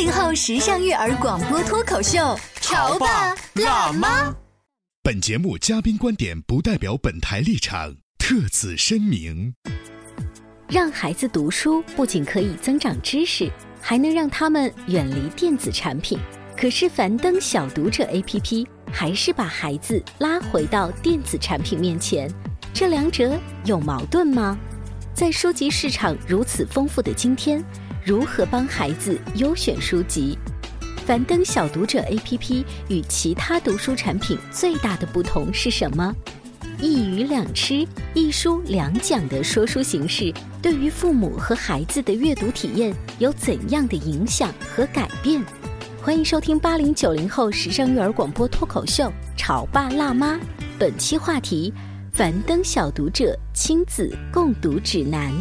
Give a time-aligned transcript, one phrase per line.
[0.00, 4.34] 八零后时尚育儿广播脱口秀，潮爸辣妈。
[5.02, 9.54] 本节目嘉宾观点不代表本台立场，特此声明。
[10.68, 16.18] 让孩子读书不仅可以增长知识，还能让他们远离电子产品。
[16.56, 22.26] 可是樊登小读者 APP 还是把孩子拉回到电子产品面前，
[22.72, 24.58] 这两者有矛盾吗？
[25.12, 27.62] 在书籍市场如此丰富的今天，
[28.10, 30.36] 如何帮孩子优选书籍？
[31.06, 36.12] 樊登小读者 APP 与其他读书产品最大的不同是什么？
[36.80, 45.40] 一鱼两吃、一书两讲的说书形式，对于父母和孩子的阅读体验有怎样的影响和改变？
[46.02, 49.04] 欢迎收听八零九零后时尚育儿广播脱口秀
[49.36, 50.34] 《潮爸辣妈》，
[50.80, 51.72] 本期话题：
[52.12, 55.32] 樊登小读者亲子共读指南。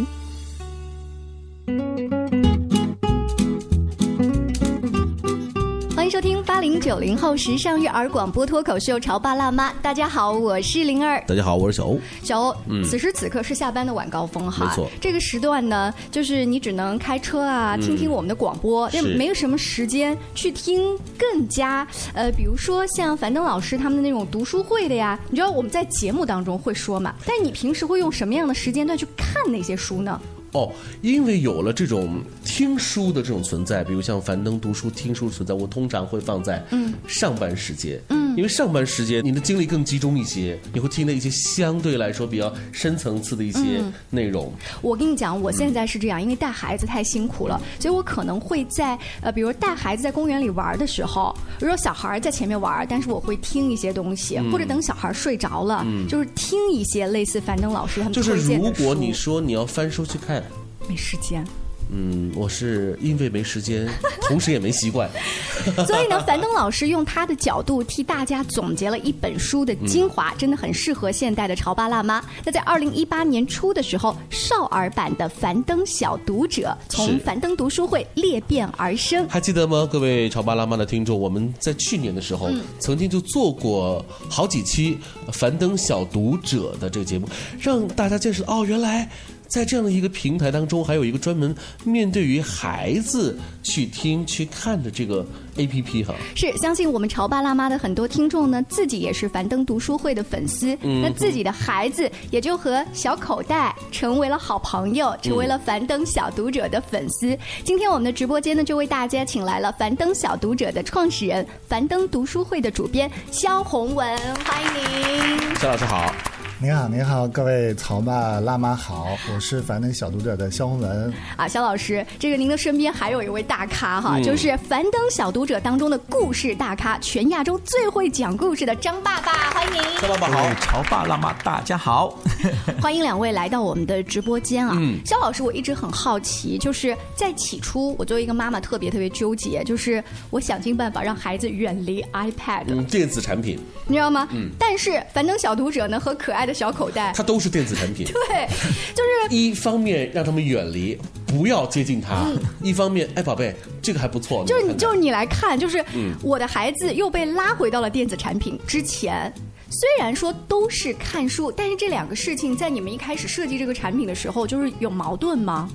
[6.90, 9.70] 九零后时尚育儿广播脱口秀《潮爸辣妈》。
[9.80, 11.23] 大家好，我是灵儿。
[11.28, 12.00] 大家好，我是小欧。
[12.23, 14.66] 小欧，嗯此时此刻是下班的晚高峰哈。
[14.66, 14.90] 没错。
[15.00, 25.20] 这个时段呢，就是你只能开车啊，听听我们的广播，是没有什么时间去听更加呃，比如说像樊登老师他们的那种读书会的呀。
[25.30, 30.20] 你知道我们在节目当中会说嘛，但你平时会用什么样的时间段去看那些书呢？
[30.52, 30.71] 哦，
[31.02, 36.93] 因为有了这种听书的这种存在，比如像樊登读书听书存在，我通常会放在嗯。
[37.08, 43.92] 上班时间，嗯因为上班时间你的精力更集中一些，你会听到一些相对来说比较深层次的一些嗯。
[44.10, 44.50] 内容。
[44.82, 54.50] 我跟你讲，我现在是这样，因为带孩子太辛苦了，所以我可能会在呃，比如带孩子在公园里玩的时候，比如说小孩在前面玩，但是我会听一些东西，嗯。
[54.54, 56.08] 或者等小孩睡着了，嗯。
[56.08, 60.42] 就是听一些类似樊登老师他们就是如果你说你要翻书去看，
[60.88, 61.45] 没时间。
[61.92, 63.89] 嗯，我是因为没时间，
[64.22, 65.10] 同时也没习惯。
[65.88, 72.23] 所以呢，樊登老师用他的角度替大家总结了一本书的精华，真的很适合现代的潮爸辣妈。
[72.45, 79.27] 那在二零一八年初的时候，少儿版的樊登小读者从樊登读书会裂变而生。
[79.27, 81.20] 还记得吗，各位潮爸辣妈的听众？
[81.20, 84.98] 我们在去年的时候，嗯曾经就做过好几期
[85.33, 87.27] 樊登小读者的这个节目，
[87.60, 89.10] 让大家见识哦，原来
[89.49, 95.26] 在这样的一个平台当中，还有一个专门面对于孩子去听、去看的这个
[95.58, 96.14] A P P 哈。
[96.36, 107.36] 是，相信我们潮爸辣妈的很多听众呢，自己也是樊登读书会的粉丝，嗯那自己的孩子也就和小口袋成为了好朋友，成为了樊登小读者的粉丝。
[107.64, 114.15] 今天我们的直播间呢，就为大家请来了樊登小读者的创始人、樊登读书会的主编肖红文，
[114.45, 115.55] 欢迎您。
[115.55, 116.14] 肖老师好，
[116.61, 121.14] 您好，您好，各位潮爸辣妈好，我是樊登小读者的肖红文。
[121.37, 129.81] 啊，肖老师，这个您的身边还有一位大咖哈，嗯就是樊登小读者当中的故事大咖，全亚洲最会讲故事的张爸爸，欢迎您。
[130.01, 132.13] 张爸爸好，潮爸辣妈大家好，
[132.81, 134.75] 欢迎两位来到我们的直播间啊！
[134.77, 143.57] 嗯肖老师，我一直很好奇，就是在起初，我作为一个妈妈特别特别纠结，就是我想尽办法让孩子远离 iPad，、嗯，电子产品
[143.88, 144.27] 你知道吗？
[144.33, 148.06] 嗯但是樊登小读者呢和可爱的小口袋，它都是电子产品。
[148.12, 148.47] 对，
[148.94, 152.25] 就是 一方面让他们远离，不要接近它；
[152.62, 154.44] 一方面，哎，宝贝，这个还不错。
[154.45, 159.31] 就是你就是你来看，就是嗯我的孩子又被拉回到了电子产品之前。
[159.69, 165.69] 虽然说都是看书，但是这两个事情在你们一开始设计这个产品的时候，就是有矛盾吗？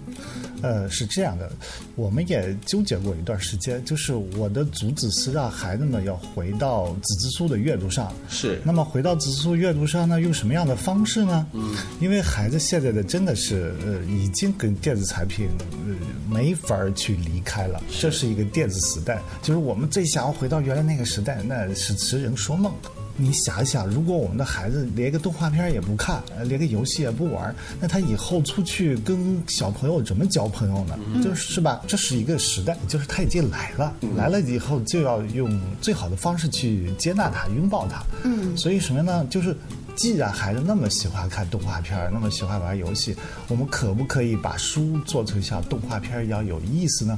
[0.63, 1.51] 呃，是这样的，
[1.95, 8.11] 我们也纠结过一段时间，就是我的主旨是让孩子们要回到纸质书的阅读上。
[8.31, 8.59] 是。
[8.65, 11.47] 那么回到纸质书阅读上呢，用什么样的方式呢？
[11.53, 15.49] 嗯，因为孩子现在的真的是呃，已经跟电子产品
[15.87, 15.95] 呃
[16.31, 22.73] 没法儿去离开了，这是一个电子时代，就是我们最想要回到原来那个时代，那是痴人说梦。
[23.17, 30.99] 你想一想，如果我们的孩子连个动画片也不看，呃连个游戏也不玩，那他以后出去跟小朋友怎么交朋友呢？
[31.23, 31.81] 就是是吧？
[31.87, 38.03] 这是一个时代，就是他已经来了，来了以后就要用最好的方式去接纳他、拥抱他。
[38.25, 39.27] 嗯，所以什么呢？
[39.31, 39.57] 就是。
[39.97, 43.15] 既然孩子那么喜欢看动画片，那么喜欢玩游戏，
[43.47, 47.17] 我们可不可以把书做成像动画片一样有意思呢？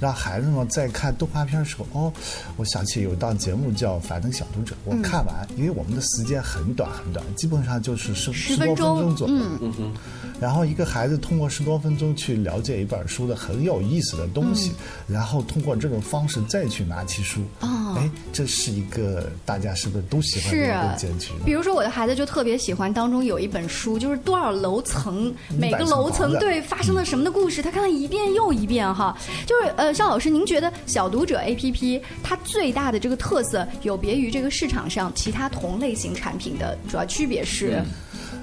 [0.00, 2.12] 让孩子们在看动画片的时候，哦，
[2.56, 9.34] 我想起有一档节目叫《樊登小读者》，我看完，因为我们的时间很短很短，基本上就是十十多分钟左右。
[9.60, 9.92] 嗯哼。
[10.40, 14.72] 然后一个孩子通过十多分钟去了解一本书的很有意思的东西，
[15.08, 17.40] 然后通过这种方式再去拿起书。
[17.60, 17.96] 哦。
[17.98, 21.32] 哎，这是一个大家是不是都喜欢的一个结局？
[21.44, 29.16] 比如说我的孩子就特别喜欢当中有一本书，就是多少楼层，每个楼层对发生了什么的故事，他看了一遍又一遍哈。
[29.44, 37.82] 就是呃，肖老师，您觉得小读者 APP 它最大的这个特色，有别于这个市场上其他同类型产品的主要区别是？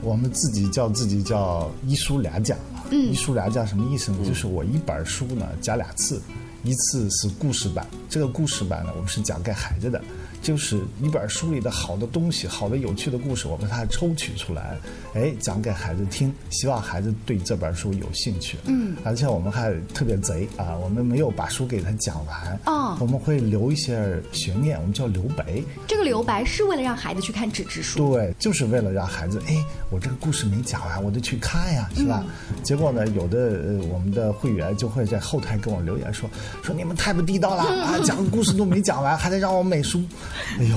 [0.02, 2.58] 我们自己叫自己叫一书两讲
[2.92, 4.18] 嗯，一书两讲什么意思呢？
[4.26, 6.22] 就是我一本书呢讲两次，
[6.64, 10.02] 一次是故事版，这个故事版呢我们是讲给孩子的。
[10.46, 14.78] 就是一本书里的好的东西，好的有趣的故事，我把它抽取出来，
[15.16, 18.56] 哎，讲给孩子听，希望孩子对这本书有兴趣。
[18.66, 25.60] 嗯，而且我们还特别贼啊，我们没有把书给他讲完，哦，我们会留一些悬念，我们叫留白。
[25.88, 28.14] 这个留白是为了让孩子去看纸质书。
[28.14, 32.24] 对，就是为了让孩子，哎，我这个故事没讲完，我得去看呀，是吧？
[32.62, 36.30] 结果呢，有的呃，我们的会员就会在后台跟我留言说，
[36.62, 40.04] 说你们太不地道了 啊，讲个故事都没讲完，还得让我买书。
[40.60, 40.76] 哎呦，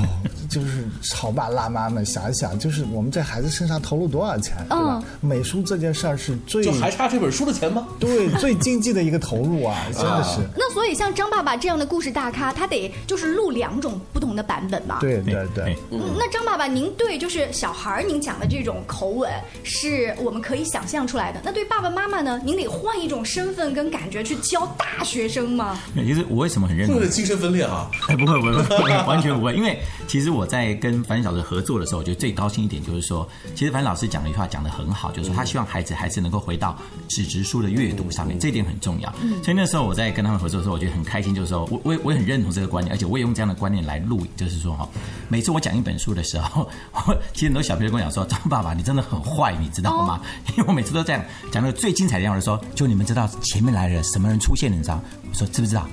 [0.48, 5.02] 就是潮爸辣妈们想一想，就是我们在孩子身上投入多少钱，对吧？
[5.20, 7.86] 美术这件事儿是最就还差这本书的钱吗？
[8.00, 10.40] 对，最经济的一个投入啊，真的是。
[10.56, 14.98] 那所以像张爸爸这样的故事大咖，他得就是录两种不同的版本嘛？
[15.00, 15.76] 对对对。
[15.90, 19.30] 那张爸爸，您对就是小孩儿您讲的这种口吻，
[19.62, 21.40] 是我们可以想象出来的。
[21.44, 22.40] 那对爸爸妈妈呢？
[22.44, 25.78] 您得换一种身份跟感觉去教大学生吗？
[25.94, 27.08] 其实我为什么很认同？
[27.08, 27.90] 精神分裂啊？
[28.08, 29.78] 哎，不会不会，完全不会，因为。
[30.06, 36.74] 其实我在跟樊小师合作的时候，我觉得最高兴一点就是说，其实樊老师讲了一句话讲的很好，就是说他希望孩子还是能够回到
[37.08, 39.12] 纸质书的阅读上面，这一点很重要。
[39.44, 44.88] 所以那时候我在跟他们合作的时候，我觉得很开心，就是说我我也我也很认同这个观念，而且我也用这样的观念来录，就是说哈，
[45.28, 46.66] 每次我讲一本书的时候，
[47.06, 50.22] 我 其实很多小朋友跟我讲说，张爸爸你真的很坏，你知道吗？
[50.56, 54.98] 因为我每次都这样讲那个最精彩的样子，说就你们知道前面来了什么人出现，你知道？
[55.28, 55.86] 我说知不知道？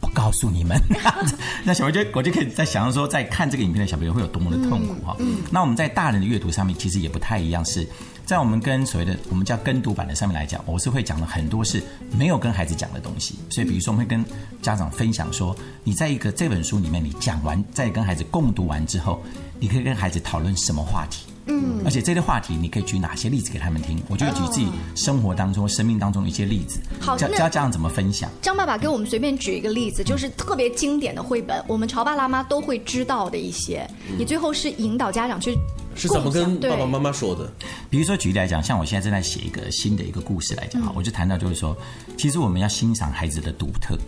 [0.00, 0.80] 不告诉你们，
[1.64, 5.16] 那小朋友就我就可以在想象说，在看这个影片的小朋友会有多么的痛苦哈。
[5.50, 7.86] 那我们在大人的阅读上面其实也不太一样，是
[8.24, 11.82] 在我们跟所谓的我们叫跟读版的上面来讲，我是会讲了很多是
[12.16, 13.36] 没有跟孩子讲的东西。
[13.50, 14.24] 所以比如说我们会跟
[14.62, 19.22] 家长分享说，你在一个这本书里面你讲完，在跟孩子共读完之后，
[19.58, 21.27] 你可以跟孩子讨论什么话题。
[21.48, 24.00] 嗯，而且这类话题，你可以举哪些例子给他们听？
[24.08, 26.78] 我就举自己生活当中、生命当中的一些例子，
[27.16, 28.30] 教教家长怎么分享。
[28.42, 33.88] 张爸爸给我们随便举一个例子，就是特别经典的绘本，我们潮爸辣妈都会知道的一些。
[34.18, 35.56] 你最后是引导家长去
[35.94, 37.50] 是怎么跟爸爸妈妈说的？
[37.88, 41.76] 比如说举例来讲，像我现在正在写一个新的一个故事来讲哈，我就谈到就是说，
[42.16, 43.98] 其实我们要欣赏孩子的独特。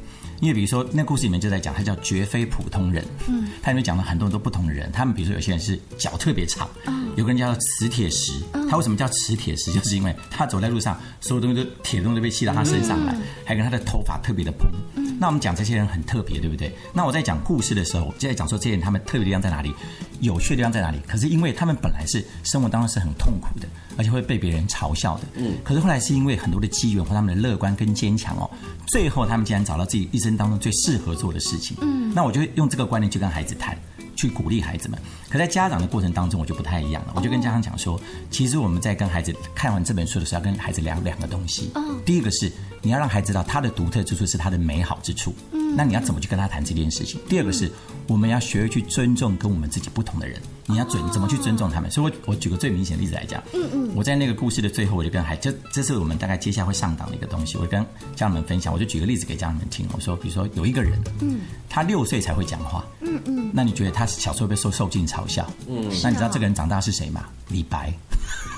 [0.41, 3.05] 因为比如说，那故事里面就在讲，他叫绝非普通人。
[3.29, 4.91] 嗯，他里面讲了很多很多不同的人。
[4.91, 8.33] 他们比如说，有些人是脚特别长，嗯有个人叫磁铁石。
[8.69, 9.73] 他为什么叫磁铁石？
[9.75, 13.15] 就是因为他走在路上，所有东西都铁东西都被吸到他身上来。
[13.45, 14.71] 还跟他的头发特别的蓬。
[15.19, 16.75] 那我们讲这些人很特别，对不对？
[16.95, 19.75] 那我在讲故事的时候，就在讲说这些人他们特别的地方在哪里，
[20.21, 20.99] 有趣的地方在哪里。
[21.07, 23.69] 可是因为他们本来是生活当中是很痛苦的，
[24.01, 25.25] 而且会被别人嘲笑的。
[25.37, 25.59] 嗯。
[25.63, 28.51] 可是后来是因为很多的机缘和他们的乐观跟坚强哦，
[28.87, 30.31] 最后他们竟然找到自己一生。
[30.41, 33.77] 当中最适合做的事情，嗯，那我就用这个观念去跟孩子谈，
[34.17, 34.99] 去鼓励孩子们。
[35.29, 37.13] 可在家长的过程当中，我就不太一样了。
[37.15, 41.73] 我就跟家长讲说，其实我们在跟孩子看完这本书的时候，要跟孩子聊两个东西。
[41.75, 45.35] 嗯，第一个是你要让孩子知道他的独特之处是他的美好之处。
[45.53, 47.21] 嗯，那你要怎么去跟他谈这件事情？
[47.29, 47.71] 第二个是
[48.07, 50.41] 我们要学会去尊重跟我们自己不同的人。
[50.71, 51.91] 你要准怎么去尊重他们？
[51.91, 53.43] 所以，我我举个最明显的例子来讲。
[53.53, 53.91] 嗯嗯。
[53.95, 57.83] 我在那个故事的最后，我就跟孩这这是我们大概接下来会上档的一个东西，我跟
[58.15, 58.73] 家长们分享。
[58.73, 59.87] 我就举个例子给家长们听。
[59.93, 63.51] 我说，比如说有一个人，嗯，他六岁才会讲话，嗯嗯。
[63.53, 65.51] 那你觉得他小时候被受受尽嘲笑？
[65.67, 65.91] 嗯。
[66.03, 67.25] 那你知道这个人长大是谁吗？
[67.49, 67.93] 李白。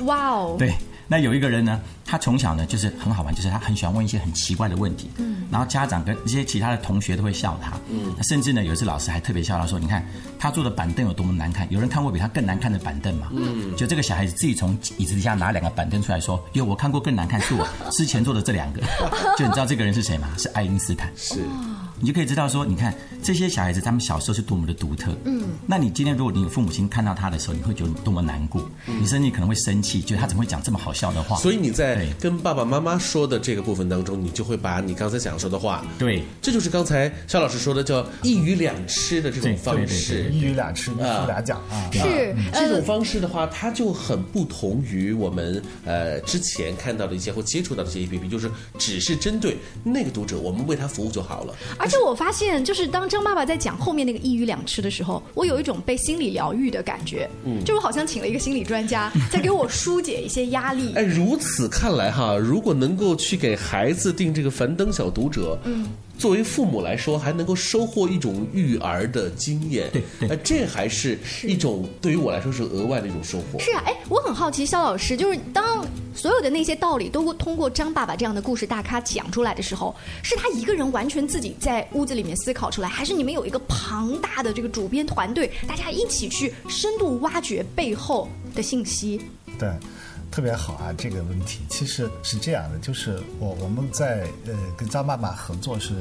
[0.04, 0.56] 哇哦。
[0.58, 0.74] 对。
[1.08, 10.06] 那有一个人呢，他从小呢就是很好玩，就是他很喜欢问一些很奇怪的问题，嗯，然后家长跟一些其他的同学都会笑他，嗯，甚至呢有一次老师还特别笑他说，你看
[10.38, 13.28] 他坐的板凳有多么难看，有人看过比他更难看的板凳吗？
[13.32, 18.80] 嗯，就这个小孩子自己从椅子底下拿两个板凳出来说，哟，我看过更难看，是我之前坐的这两个，
[19.36, 20.28] 就你知道这个人是谁吗？
[20.38, 21.40] 是爱因斯坦，是。
[22.02, 22.92] 你就可以知道说，你看
[23.22, 25.14] 这些小孩子他们小时候是多么的独特。
[25.24, 31.36] 嗯，那你今天如果你有父母亲看到他的时候，你会觉得多么难过，你甚至可能会生气，觉得他怎么会讲这么好笑的话？
[31.36, 41.88] 所以你在跟爸爸妈妈说的这个部分当中，你就会把你刚才想说的话，对，这就是刚才肖老师说的叫一鱼两吃的这种方式，一鱼两吃，一鱼俩讲啊。
[41.92, 51.54] 是这种方式的话，它就很不同于我们呃之前看到的一些或接触到的一些 APP，就是只是针对那个读者，我们为他服务就好了。
[51.78, 57.28] 而且我发现，就是当张爸爸在讲后面那个一鱼两吃的时候，我有一种被心理疗愈的感觉。
[57.44, 60.92] 嗯，就我好像请了一个心理专家， 在给我疏解一些压力。
[60.94, 65.86] 哎，如此看来哈，如果能够去给孩子定这个樊登小读者，嗯。
[66.22, 73.58] 作为父母来说，还能够收获一种育儿的经验，对，那，这还是一种对于我来说是额外的一种收获。
[73.58, 89.20] 是啊，哎，我很好奇，肖老师，就是当所有的那些道理都通过张爸爸这样的故事大咖讲出来的时候，是他一个人完全自己在屋子里面思考出来，还是你们有一个庞大的这个主编团队，大家一起去深度挖掘背后的信息？
[89.58, 89.68] 对。
[90.32, 91.60] 特别好啊，这个问题。
[91.68, 95.94] 其实是这样的，就是我我们在呃跟张爸爸合作是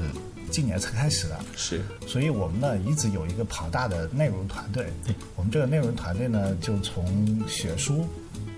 [0.50, 4.88] 今年才开始的，是，所以我们呢一直有一个庞大的内容团队，
[5.36, 8.08] 我们这个内容团队呢就从写书、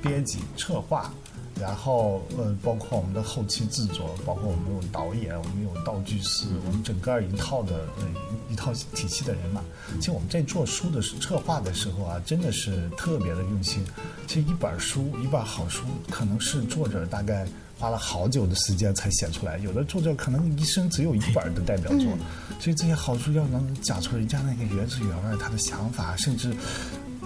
[0.02, 1.12] 编辑、策划。
[1.60, 8.08] 然后，呃，包括我们的后期制作，包括我们有导演，我们有道具师，我们整个一套的呃
[8.50, 9.62] 一套体系的人嘛。
[10.00, 13.86] 其实我们在做书的策划的时候啊，真的是特别的用心。
[14.28, 17.46] 其实一本书，一本好书，可能是作者大概
[17.80, 22.08] 花了好久的时间才写出来，有的作者可能一生只有一本的代表作。
[22.60, 26.52] 所以这些好书要能讲出人家那个原汁原味，他的想法，甚至。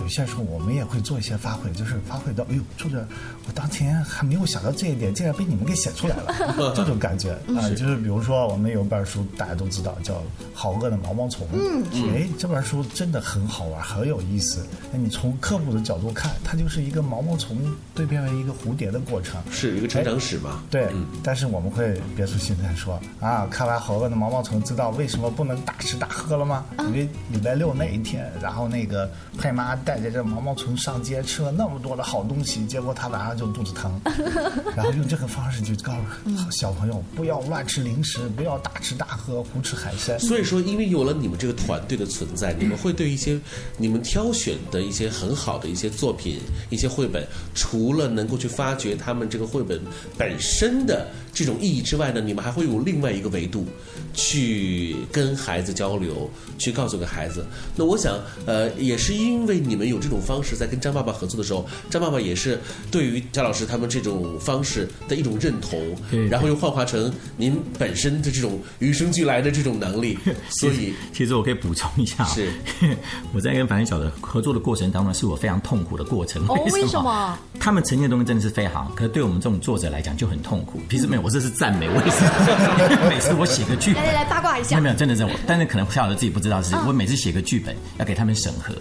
[0.02, 3.06] 有些时候我们也会做一些发挥，就是发挥到，哎呦，作者，
[3.46, 10.14] 我当前还没有想到这一点，竟然被你们给写出来了， 这种感觉啊，就是比如说我们有本书，大家都知道叫
[10.54, 14.66] 《好饿的毛毛虫》，嗯，哎，这本书真的很好玩，很有意思。
[14.92, 17.58] 那你从科普的角度看，它就是一个毛毛虫
[17.96, 20.64] 蜕变为一个蝴蝶的过程，是一个成长史嘛？
[20.70, 20.90] 对，
[21.24, 26.64] 但是我们会别出心裁说啊，看完《好饿的毛毛虫》，知道为什么不能大吃大喝了吗？
[26.80, 29.76] 因为礼拜六那一天，然后那个派妈。
[29.88, 33.90] 带着这毛毛虫上街吃了那么多的好东西，结果他晚上就肚子疼，
[34.76, 35.94] 然后用这个方式就告
[36.26, 40.20] 诉小朋友不要乱吃零食，不要大吃大喝，胡吃海参。
[40.20, 43.40] 所以说，因为有了你们这个团队的存在，你们会对一些
[43.78, 47.26] 你们挑选的一些很好的一些作品、一些绘本，
[47.56, 49.80] 除了能够去发掘他们这个绘本
[50.18, 53.66] 本身的这种意义之外呢，你们还会有另外一个维度，
[54.14, 57.46] 去跟孩子交流，去告诉给孩子。
[57.74, 59.77] 那我想，呃，也是因为你。
[59.78, 65.80] 你们有这种方式在跟张爸爸合作的时候，张爸爸也是对于张老师他们这种方式的一种认同，
[66.10, 70.18] 对然后又幻化成您本身的这种与生俱来的这种能力。
[70.50, 72.52] 所以，其实我可以补充一下，是
[73.36, 76.44] 我在跟樊小的合作的过程当中，是我非常痛苦的过程。
[76.48, 77.38] 哦，为什么？
[77.60, 80.82] 他们呈现的东西真的是非常好，可是对我们这种作者来讲就很痛苦。
[80.90, 81.88] 其实没有，我这是赞美。
[81.88, 83.06] 为什么？
[83.08, 85.30] 每次我写个剧本，来来八卦一下，没有，真的是我。
[85.46, 88.74] 但是可能夏老师自己不知道，是我每次写个剧本要给他们审核，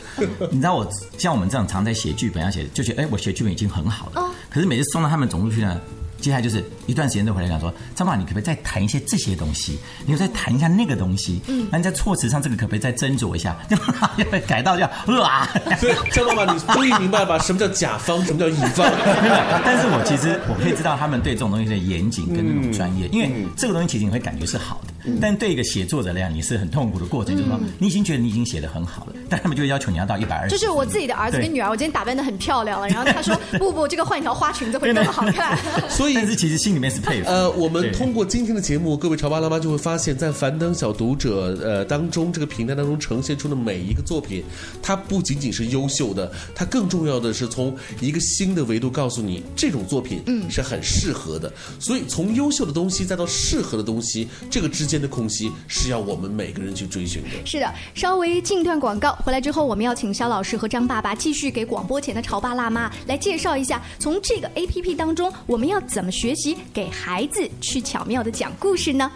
[0.50, 0.85] 你知道我。
[1.18, 4.22] 像我们这样常在写剧本，要写就觉得哎，我写剧本已经很好了。
[4.50, 5.80] 可是每次送到他们总部去呢？
[6.20, 9.78] 接下来就是一段时间，就回来讲说，张爸，你可不可以再谈一些这些东西？
[10.06, 11.40] 你再谈一下那个东西？
[11.46, 13.56] 嗯，那你在措辞上这个可不可以再斟酌一下？
[13.70, 15.48] 要改到叫哇！
[15.78, 17.38] 所以张爸爸，你终于明白吧？
[17.38, 18.24] 什么叫甲方？
[18.24, 18.86] 什么叫乙方？
[19.64, 24.92] 但是我其实我可以知道他们对这种东西的严谨跟那种专业，因为这个东西其实你会感觉是好的。
[25.20, 30.50] 但对一个写作者来讲，你是很痛苦的过程，就是说你已经觉得你已经写的很好了，但他们就要求你要到一百二十。
[30.50, 35.56] 就是我自己的儿子跟女儿，我今天打扮的很漂亮了，然后他说不不，这个换一条花裙子会更好看。
[35.88, 37.28] 所以，但是其实心里面是佩服。
[37.28, 44.42] 呃，我们通过今天的节目，各位潮爸辣妈就会发现，在樊登小读者呃当中，这个平台当中呈现出的每一个作品，
[44.82, 51.52] 它不仅仅是优秀的，它更重要的是从一个新的维度告诉你，这种作品嗯是很适合的。
[51.78, 55.50] 所以，从优秀的东西再到适合的东西，这个之间的空隙。
[55.68, 57.28] 是要我们每个人去追寻的。
[57.44, 69.10] 是的，稍微进段广告，回来之后我们要请肖老师和张爸爸继续给广播前的潮爸辣妈来介绍一下，从这个 A P P 当中我们要怎么学习给孩子去巧妙的讲故事呢？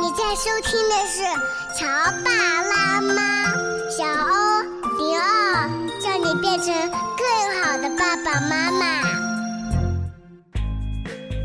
[0.00, 1.22] 你在收听的是
[1.78, 1.86] 潮
[2.24, 2.30] 爸
[2.62, 3.44] 辣妈，
[3.90, 4.62] 小欧
[4.96, 5.68] 零二，
[6.00, 9.02] 叫你变成更好的爸爸妈妈。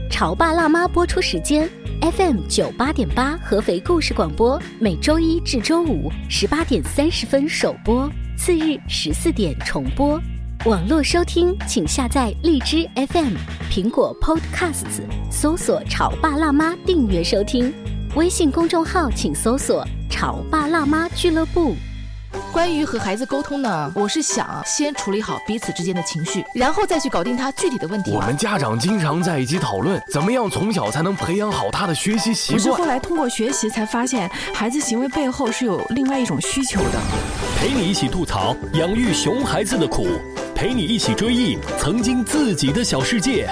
[0.10, 1.70] 潮爸辣妈播出时间。
[2.02, 10.18] FM 九八点八合肥故事广播，每周一至周五十八点三十分首播，次日十四点重播。
[10.64, 13.36] 网络收听，请下载荔枝 FM、
[13.70, 17.72] 苹果 Podcasts，搜索“潮爸辣妈”订阅收听。
[18.16, 21.76] 微信公众号请搜索“潮爸辣妈俱乐部”。
[22.52, 28.12] 关于和孩子沟通呢，我是想先处理好彼此之间的情绪，然后再去搞定他具体的问题。
[28.12, 32.80] 我们家长经常在一起讨论，怎么样从小才能培养好他的学习习惯我是惯。
[32.80, 37.00] 后来通过学习才发现，孩子行为背后是有另外一种需求的。
[37.58, 40.08] 陪你一起吐槽养育熊孩子的苦，
[40.56, 43.46] 陪你一起追忆曾经自己的小世界。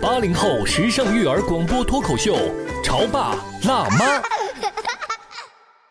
[0.00, 2.36] 八零后时尚育儿广播脱口秀，
[2.84, 4.22] 潮爸辣妈。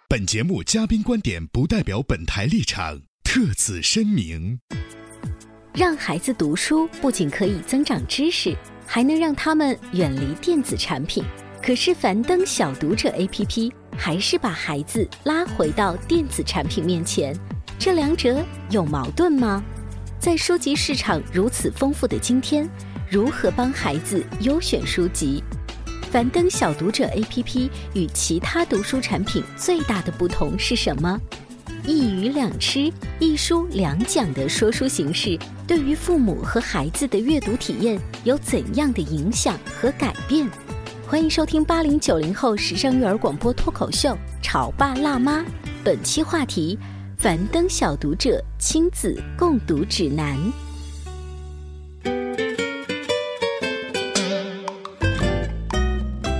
[0.07, 4.59] 本节目嘉宾观点不代表本台立场，特此声明。
[5.73, 11.23] 让孩子读书不仅可以增长知识，还能让他们远离电子产品。
[11.63, 17.35] 可是樊登小读者 APP 还是把孩子拉回到电子产品面前，
[17.79, 19.63] 这两者有矛盾吗？
[20.19, 22.69] 在书籍市场如此丰富的今天，
[23.09, 25.41] 如何帮孩子优选书籍？
[26.11, 31.17] 樊登小读者 APP 与其他读书产品最大的不同是什么？
[31.85, 40.49] 一鱼两吃、一书两讲的说书形式，对于父母和孩子的阅读体验有怎样的影响和改变？
[41.07, 44.09] 欢迎收听八零九零后时尚育儿广播脱口秀
[44.41, 45.39] 《潮爸辣妈》，
[45.81, 46.77] 本期话题：
[47.21, 50.37] 樊登小读者亲子共读指南。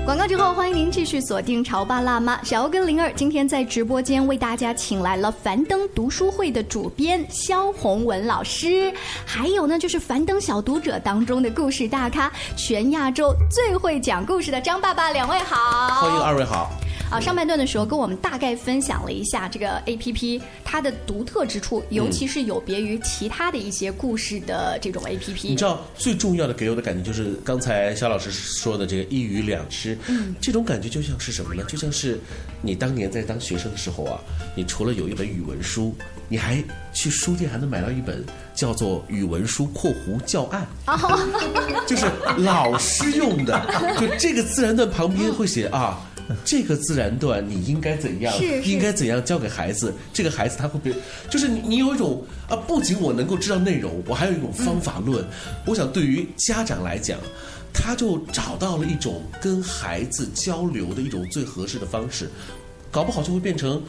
[0.05, 8.89] 广告之后，欢迎您继续锁定《潮爸辣妈》，小欧跟灵儿今天在直播间为大家请来了樊登读书会的主编肖红文老师，
[9.25, 16.71] 还有呢就是樊登小读者当中的故事大咖，全亚洲最会讲故事的张爸爸，两位好，欢迎二位好。
[17.10, 25.48] 啊，上半段的时候跟我们大概分享了一下这个 A P P 它的独特之处，尤其是有别于其他的一些故事的这种 A P P。
[25.48, 31.63] 你知道最重要的给我的感觉就是刚才肖老师说的这个一鱼两吃，嗯这种感觉就像是什么呢？
[31.68, 32.20] 就像是
[32.62, 34.20] 你当年在当学生的时候啊，
[34.56, 35.96] 你除了有一本语文书，
[36.28, 36.63] 你还
[36.94, 38.24] 去书店还能买到一本
[38.54, 40.68] 叫做语文书（括弧教案
[41.88, 42.06] ），就是
[42.38, 43.60] 老师用的，
[44.00, 46.05] 就这个自然段旁边会写啊。
[46.46, 48.33] 这个自然段你应该怎样？
[48.37, 49.94] 是是应该怎样教给孩子？
[50.13, 50.96] 这个孩子他会不会？
[51.29, 55.25] 就是你你有一种啊，不仅我能够知道内容，我还有一种方法论。
[55.65, 57.20] 我想对于家长来讲，
[57.74, 62.29] 他就找到了一种跟孩子交流的一种最合适的方式，
[62.92, 63.81] 搞不好就会变成。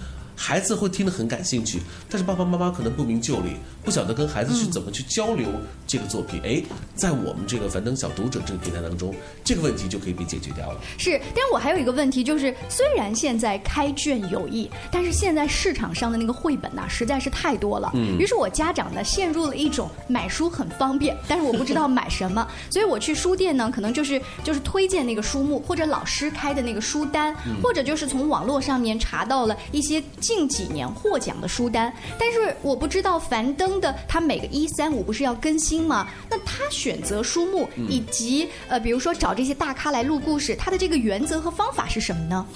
[0.42, 5.46] 孩子会听得很感兴趣，但是爸爸妈妈可能不明就里，不晓得跟孩子去怎么去交流
[5.87, 6.40] 这个作品。
[6.42, 6.62] 哎，
[6.94, 10.81] 在我们这个樊登小读者这个平台当中，这个问题就可以被解决掉了。
[10.96, 17.90] 是，但是我还有一个问题，就是虽然现在开卷有益，但是现在市场上的那个绘本呐、实在是太多了。
[17.94, 36.07] 嗯于是我家长呢陷入了一种买书很方便，但是我不知道买什么，所以我去书店呢，可能就是就是推荐那个书目，或者老师开的那个书单，嗯或者就是从网络上面查到了一些近几年获奖的书单，但是我不知道樊登的他每个一三五不是要更新吗？
[36.31, 42.47] 那他选择书目嗯以及呃，比如说找这些大咖来录故事，他的这个原则和方法是什么呢？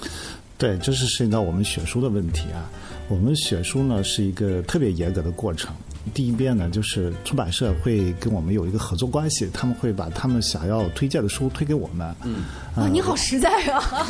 [0.57, 2.71] 对，这是涉及到我们选书的问题啊。
[3.09, 5.75] 我们选书呢是一个特别严格的过程。
[6.13, 12.15] 第一遍呢，就是出版社会跟我们有一个合作关系，他们会把他们想要推荐的书推给我们。
[12.23, 12.43] 嗯，
[12.75, 14.07] 啊，你好实在啊！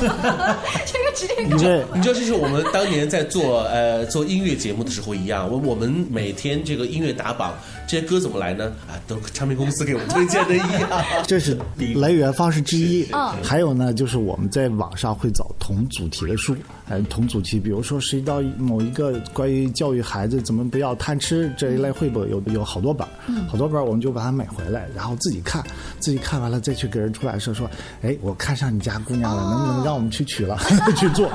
[0.85, 7.53] 这个直接你这你知道，这是我们当年在做呃做音乐节目的时候一样，我我们每天这个音乐打榜，
[7.87, 8.65] 这些歌怎么来呢？
[8.87, 10.89] 啊，都唱片公司给我们推荐的一样。
[11.25, 11.57] 这是
[11.95, 13.33] 来源方式之一嗯。
[13.43, 16.55] 还有呢，就是我们在网上会找同主题的书，
[16.89, 25.63] 呃，同主题，比如说涉及到某一个关于教育孩子怎么不要贪吃这一类绘本，有有好多本，嗯好多本，我们就把它买回来，然后自己看，
[25.99, 27.69] 自己看完了再去给人出版社说，
[28.01, 30.57] 哎，我看上你家姑娘了，能不能让我们去取了
[30.97, 31.29] 去做？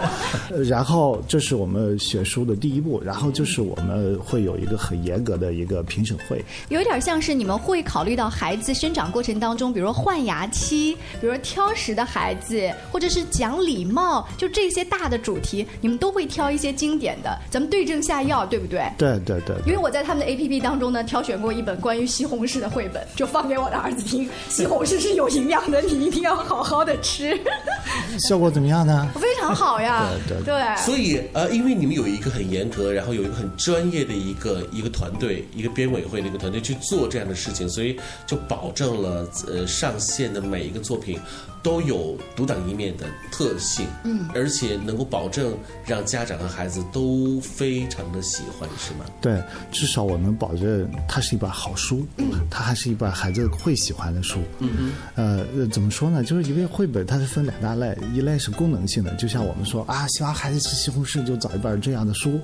[0.51, 18.91] 呃然后这是我们选书的第一步，然后就是我们会有一个很严格的一个评审会，有点像是你们会考虑到孩子生长过程当中，比如说换牙期，比如说挑食的孩子，或者是讲礼貌，就这些大的主题，你们都会挑一些经典的，咱们对症下药，对不对？
[18.97, 19.57] 对对对。
[19.67, 24.27] 因为我在他们的 A P P 当中呢，挑选过一本关于西红柿的绘本，就放给我的儿子听。
[24.49, 27.39] 西红柿是有营养的，你一定要好好的吃，
[28.19, 29.07] 效果怎么样呢？
[29.17, 30.09] 非常好呀。
[30.27, 41.21] 对对对，所以呃，因为你们有一个很严格，然后有一个很专业的一个一个团队，一个编委会的一个团队去做这样的事情，所以就保证了呃上线的每一个作品
[41.63, 49.05] 都有独当一面的特性，嗯而且能够保证让家长和孩子都非常的喜欢，是吗？
[49.21, 52.07] 对，至少我能保证它是一本好书，
[52.51, 54.41] 它还是一本孩子会喜欢的书。
[54.59, 56.25] 嗯呃，呃怎么说呢？
[56.25, 62.41] 就是因为绘本它是分两大类，一类是功能性的，就像我们说啊，希望孩子吃西红柿就找一本这样的书，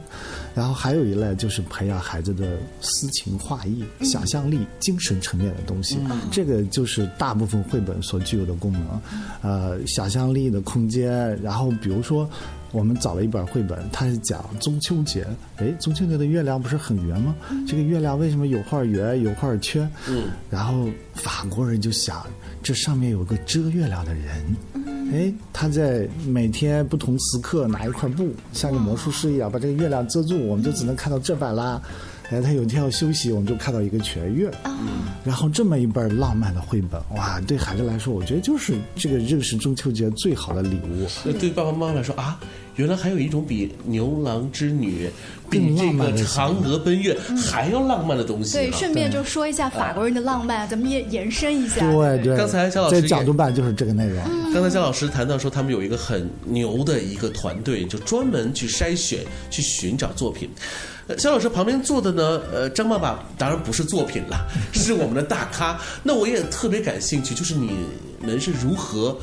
[0.55, 5.99] 然后还有一类就是培养孩子的诗情画意、想象力、精神层面的东西。
[6.31, 9.01] 这个就是大部分绘本所具有的功能，
[9.43, 11.41] 呃，想象力的空间。
[11.43, 12.29] 然后比如说。
[12.73, 15.27] 我们找了一本绘本，它是讲中秋节。
[15.57, 17.35] 哎，中秋节的月亮不是很圆吗？
[17.67, 19.89] 这个月亮为什么有块圆，有块缺？
[20.07, 22.27] 嗯，然后法国人就想，
[22.63, 24.57] 这上面有个遮月亮的人。
[25.11, 31.81] 哎，他在每天不同时刻拿一块布，像个魔术师一样把这个月亮遮住，我们就只能看到这半拉。
[32.31, 34.51] 哎，他有一天要休息，我们就看到一个全月。
[35.25, 41.33] 然后这么一本浪漫的绘本，哇，对孩子来说，我觉得就是这个认识中秋节最好的礼物。
[41.33, 42.39] 对爸爸妈妈来说啊，
[42.75, 45.09] 原来还有一种比牛郎织女、
[45.49, 47.17] 比这个嫦娥奔月
[47.51, 48.61] 还要浪漫的东西、啊。
[48.61, 51.81] 对，顺便就说一下法国人的浪漫，咱们也延伸一下。
[51.93, 54.23] 对对，刚才肖老师也在角度版就是这个内容。
[54.53, 60.51] 刚才肖老师谈到说，他们有一个很牛的一个团队，就专门去筛选、去寻找作品。
[61.09, 65.79] 呃，肖老师旁边坐的呢，呃，张爸爸当然不是作品了，是我们的大咖。
[66.03, 67.87] 那我也特别感兴趣，就是你
[68.21, 69.17] 们是如何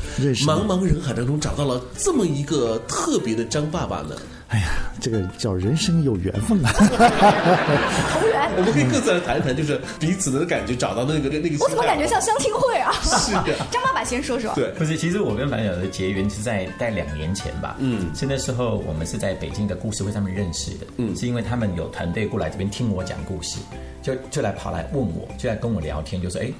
[0.45, 4.15] 茫茫人海当中找到了这么一个特别的张爸爸呢？
[4.49, 4.65] 哎呀，
[5.01, 6.71] 这个叫人生有缘分啊！
[6.73, 8.51] 投缘。
[8.55, 11.57] 我们可以各自来谈一谈，就是彼此的感觉，找到那个那个。
[11.59, 12.91] 我怎么感觉像相亲会啊？
[13.01, 14.53] 是的 张爸爸先说说。
[14.53, 17.75] 对，不是，其实我跟樊晓的结缘是在在两年前吧。
[17.79, 20.85] 嗯，是那时候我们是在北京的故事会上面认识的。
[20.97, 23.57] 嗯，是因为他们有团队过来这边听我讲故事，
[24.03, 26.51] 就就来跑来问我，就来跟我聊天，就说哎，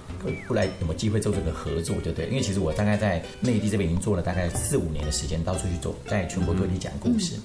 [0.48, 2.28] 不来有没有机会做这个合作，对不对。
[2.28, 7.36] 因为其实我大概在内地这边已经做了大概四五年的时间，到处去做，在全国各地讲故事。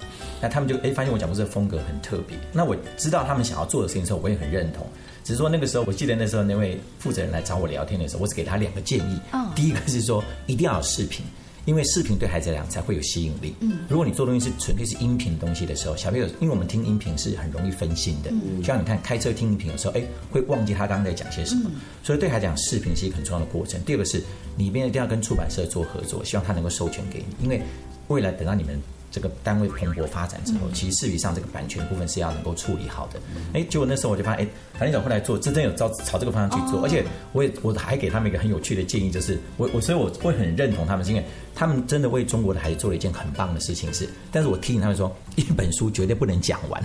[0.40, 2.38] 那他们就哎发现我讲故事的风格很特别。
[2.52, 4.86] 那我知道他们想要做的事情的时候，我也很认同。
[5.24, 9.20] 只是说那个时候，我记得那时候那位负责人来找我聊天的时候，我只给他两个建议。
[9.32, 11.26] 嗯第一个是说一定要有视频。
[11.68, 13.54] 因为视频对孩子来讲才会有吸引力。
[13.60, 21.64] 嗯如果你做东西是纯粹是音频东西的时候，小朋友因为我们听音频是很容易分心的，嗯就像你看开车听音频的时候，哎，会忘记他刚刚在讲些什么。
[21.66, 23.78] 嗯所以对孩子讲，视频是一个很重要的过程。
[23.84, 24.22] 第二个是，
[24.56, 27.60] 你一边一定要跟出版社做合作，希望他能够授权给你，因为
[28.06, 33.20] 未来等到你们这个单位蓬勃发展之后，嗯其实事实上这个版权部分是要能够处理好的。
[33.54, 46.82] 哎，结果那时候我就发现，哎，樊领导后来做，真正有朝朝这个方向去做，哦而且我也我还给他们一个很有趣的建议，就是我我所以我会很认同他们，是因为他们真的为中国的孩子做了一件很棒的事情是，但是我提醒他们说，一本书绝对不能讲完，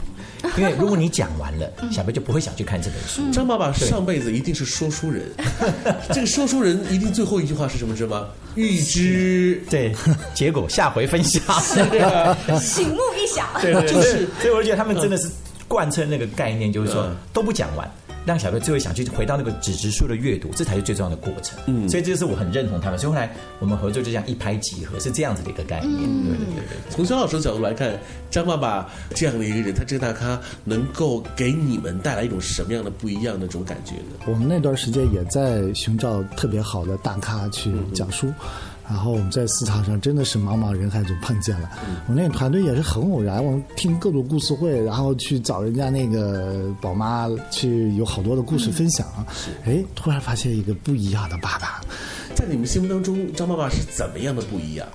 [0.58, 3.32] 因为如果你讲完了，小朋友就不会想去看这本书。
[3.32, 5.24] 张爸爸上辈子一定是说书人，
[6.14, 7.96] 这个说书人一定最后一句话是什么？
[7.96, 8.28] 知道吗？
[8.56, 9.94] 预 知对，
[10.34, 11.42] 结果下回分享。
[12.60, 13.48] 醒目一响。
[13.62, 15.30] 对对，对就是是，所以我就觉得他们真的是
[15.68, 17.90] 贯彻那个概念，就是说嗯都不讲完。
[18.26, 21.60] 让小朋友最后想去回到那个纸质书的阅读，这才是最重要的过程。
[21.66, 22.98] 嗯，所以这就是我很认同他们。
[22.98, 25.94] 所以后来我们合作就这样一拍即合，是这样子的一个概念。
[26.00, 26.78] 对对对对。
[26.90, 28.00] 从肖老师的角度来看，
[28.32, 34.24] 张爸爸这样的一个人，他这个大咖能够给你们带来一种什么样的不一样的这种感觉呢？
[34.26, 38.32] 我们那段时间也在寻找特别好的大咖去讲书，
[38.88, 41.70] 然后我们在市场上真的是茫茫人海中碰见了。
[42.08, 49.08] 我那个团队也是很偶然，我们听各种故事会，然后去找人家那个宝妈去有好多的故事分享。
[49.66, 51.82] 哎，突然发现一个不一样的爸爸。
[52.36, 54.88] 在你们心目当中，张爸爸是怎么样的不一样？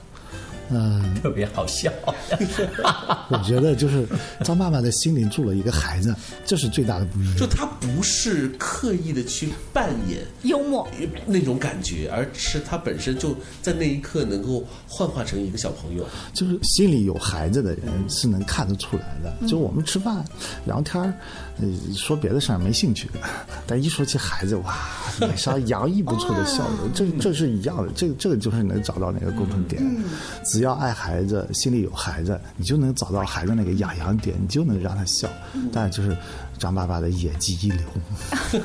[0.70, 1.90] 嗯，特别好笑。
[3.30, 4.06] 我觉得就是
[4.44, 7.36] 张爸爸的心里住了一个孩子，这是最大的不一样。
[7.36, 10.88] 就他不是刻意的去扮演幽默
[11.26, 16.06] 那种感觉，而是他本身就在那一刻能够幻化成一个小朋友。
[16.32, 19.46] 就是心里有孩子的人是能看得出来的。
[19.46, 20.24] 就我们吃饭
[20.64, 21.14] 聊天儿，
[21.60, 23.10] 呃，说别的事儿没兴趣，
[23.66, 24.76] 但一说起孩子，哇，
[25.18, 27.92] 脸上洋溢不出的笑容，这这是一样的。
[27.94, 29.82] 这个这个就是能找到那个共同点。
[30.44, 35.28] 只要爱孩子，心里有孩子，你就能找到孩子那个痒痒点，你就能让他笑。
[35.72, 36.16] 但就是
[36.58, 37.80] 张爸爸的演技一流，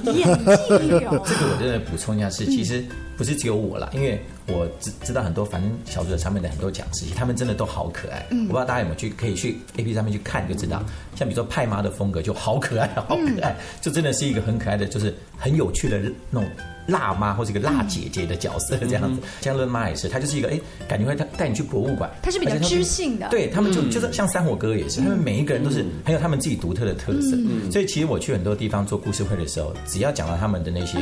[0.13, 0.99] 演技一流。
[1.25, 2.84] 这个我真的补充一下是，其实
[3.15, 8.25] 不是只有我啦，因为我知知道很多，反正小组的上面的很多讲师，他们真的都好可爱。
[8.32, 10.84] 嗯我不知道大家有没有去，可以去 A P 上面去看就知道。
[11.15, 16.49] 像比如说派妈的风格就好可爱，好可爱，就真的是一个很可爱的，就是很有趣的那种
[16.88, 19.22] 辣妈或者一个辣姐姐的角色这样子。
[19.41, 27.38] 像润妈也是，她就是一个哎，感觉会带带你去博物馆，她是比较知性的对他们就嗯就是像三火哥也是，他们每一个人都是很有他们自己独特的特色。
[27.72, 30.98] 所以其实我去很多地方做故事会的时候，只要讲到他们的那些。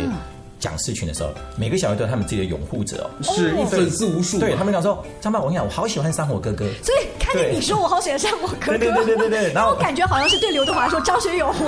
[0.62, 6.66] 讲事情的时候，每个小孩都有他们自己的拥护者哦，是对粉丝无数对他们讲说，张爸，我跟你讲，我好喜欢山火哥哥。
[6.84, 11.52] 所以看见你说我好喜欢三火哥哥，对对对对对对 然后我感觉好像是对刘德华说张学友。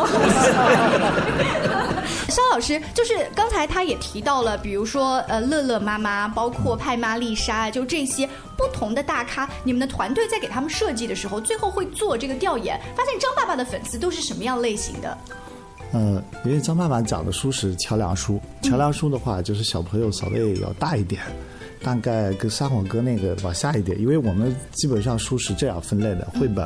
[2.29, 8.27] 肖老师，就是刚才他也提到了，比如说呃乐乐妈妈，包括派妈丽莎，就这些
[8.57, 15.15] 不同的大咖，你们的团队在给他们设计的时候，最后会做这个调研，发现张爸爸的粉丝都是什么样类型的？
[15.93, 21.21] 呃，因为张爸爸讲的书是桥梁书，桥梁书的话就是小朋友稍微要大一点，
[21.83, 26.65] 大概跟撒谎哥那个往下一点，因为我们基本上书是这样分类的：绘本、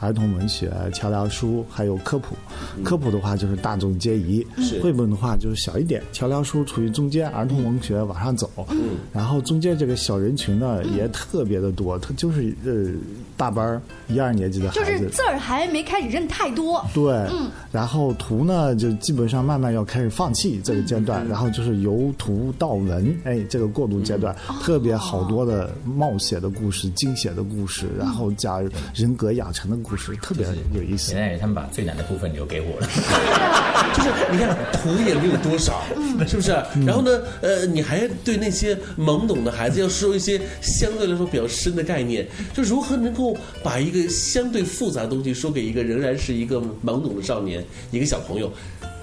[0.00, 2.34] 儿童文学、桥梁书，还有科普。
[2.82, 4.46] 科普的话就是大众皆宜，
[4.82, 8.50] 绘本的话就是小一点，桥梁书处于中间，儿童文学往上走。
[8.70, 8.96] 嗯。
[9.12, 12.90] 然后中间这个小人群呢也特别的多，他就是呃
[13.36, 16.84] 大班儿一二年级的孩子，就是字儿还没开始认太多。
[16.94, 17.50] 对，嗯。
[17.70, 28.60] 然后图呢，就基本上慢慢要开始放弃这个阶段，然后就是由图到文，哎，这个过渡阶段，特别好多的冒险的故事、惊险的故事，然后加
[28.94, 31.12] 人格养成的故事，特别有意思。
[31.12, 32.88] 现在他们把最难的部分留给我了。
[33.94, 35.82] 就是你看图也没有多少，
[36.26, 36.50] 是不是？
[36.86, 48.52] 然后呢，呃，你还对那些懵懂的孩子要说一些相对来说比较深的概念，就如何能够把一个相对复杂的东西说给一个仍然是一个懵懂的少年、一个小朋友，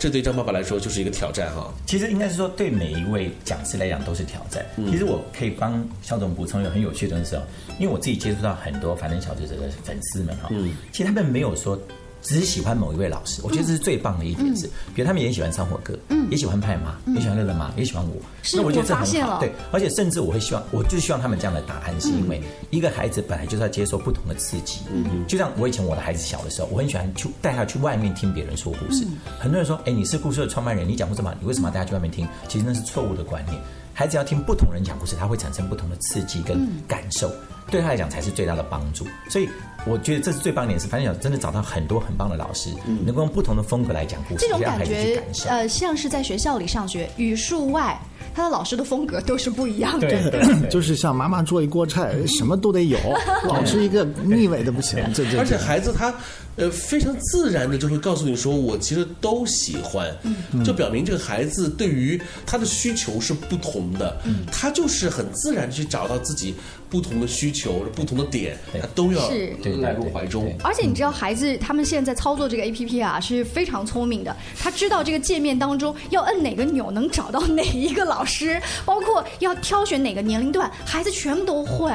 [0.02, 1.72] 这对张爸爸来说就是一个挑战哈。
[1.86, 4.66] 其实应该是说，对每一位讲师来讲都是挑战。
[4.90, 7.44] 其实我可以帮肖总补充一个很有趣的东西哦，
[7.78, 11.80] 因为我自己接触到很多樊登小读者的粉丝们哈，嗯其实他们没有说
[12.22, 16.30] 只是喜欢某一位老师，我觉得这是最棒的一点是，比如他们也喜欢唱火歌，嗯。
[16.32, 22.68] 也喜欢派妈，也喜欢乐乐妈，也喜欢我，是那我觉得这很好，对，而且甚至我会希望，我就希望他们这样的答案，是因为嗯。
[22.70, 25.26] 一个孩子本来就是要接受不同的刺激，嗯。
[25.28, 29.06] 就像我以前我的孩子小的时候，我很喜欢去带他去外面听别人说故事。
[29.40, 32.26] 很多人说，哎，你是故事的创办人，你讲故事嘛，你为什么要带他去外面听？
[32.48, 33.58] 其实那是错误的观念。
[33.94, 37.30] 孩子要听不同人讲故事，他会产生不同的刺激跟感受，
[37.72, 39.08] 对他来讲才是最大的帮助。
[39.30, 39.50] 所以
[39.88, 42.70] 我觉得这是最棒的一点是，樊振小真的找到很多很棒的老师，
[43.06, 45.50] 能够用不同的风格来讲故事，这种让孩子去感觉感受。
[45.50, 48.00] 呃，像是在学校里上学，语数外，
[48.36, 50.08] 他的老师的风格都是不一样的。
[50.08, 53.00] 对 就是像妈妈做一锅菜， 什么都得有，
[53.48, 55.02] 老师一个腻味的不行。
[55.14, 56.14] 这这，而且孩子他
[56.62, 60.15] 呃非常自然的就会告诉你说，我其实都喜欢，
[60.63, 64.15] 就表明这个孩子对于他的需求是不同的，
[64.52, 66.54] 他就是很自然地去找到自己
[66.88, 70.56] 不同的需求、不同的点，他都要是揽入怀中。
[70.63, 81.91] 而且你知道，孩子他们现在操作这个 A P P 啊是非常聪明的，他知道这个界面当中要摁哪个钮能找到 哪一个老师，包括要挑选哪个年龄段，孩子全部都会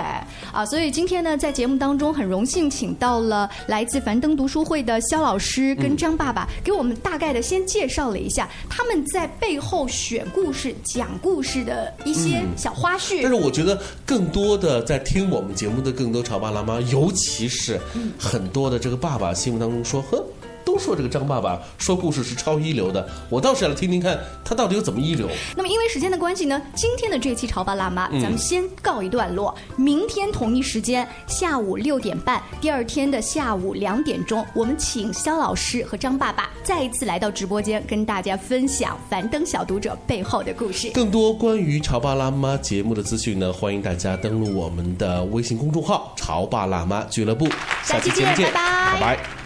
[0.52, 0.66] 啊。
[0.66, 13.21] 所以今天呢，在节目当中很荣幸请到了来自樊登读书会的肖老师跟张爸爸，给我们大概的先介绍了一下他们在背后选故事、讲故事的一些小花絮。
[13.23, 17.81] 但是我觉得更多的在听我们节目的更多潮爸辣妈，尤其是
[18.19, 20.25] 很多的这个爸爸心目当中说，呵。
[20.77, 25.27] 都说这个张爸爸说故事是超一流的，我倒是要来听听看他到底有怎么一流。
[25.57, 29.55] 那么因为时间的关系呢，今天的这期《潮爸辣妈》嗯咱们先告一段落。
[29.77, 40.91] 明天同一时间下午六点半，第二天的下午两点钟，我们请肖老师和张爸爸再一次来到直播间，跟大家分享樊登小读者背后的故事。
[40.91, 47.49] 更多关于潮爸辣妈节目的资讯呢，欢迎大家登录我们的微信公众号“潮爸辣妈俱乐部”。
[47.83, 49.46] 下期节目见，拜拜拜拜。